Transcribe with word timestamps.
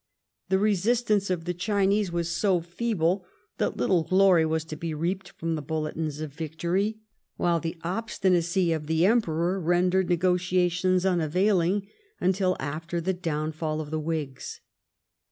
The 0.49 0.57
resistance 0.57 1.29
of 1.29 1.45
the 1.45 1.53
Chinese 1.53 2.11
was 2.11 2.27
so 2.35 2.59
feeble 2.59 3.23
that 3.59 3.77
little 3.77 4.01
glory 4.05 4.47
was 4.47 4.65
to 4.65 4.75
be 4.75 4.95
reaped 4.95 5.29
from 5.29 5.53
the 5.53 5.61
bulletins 5.61 6.21
of 6.21 6.33
victory, 6.33 6.97
while 7.37 7.59
the 7.59 7.77
obstinacy 7.83 8.71
of 8.73 8.87
the 8.87 9.05
Emperor 9.05 9.59
rendered 9.61 10.09
negotiations 10.09 11.05
unavailing 11.05 11.87
until 12.19 12.57
after 12.59 12.99
the 12.99 13.13
downfall 13.13 13.79
of 13.79 13.91
the 13.91 13.99
Whigs. 13.99 14.61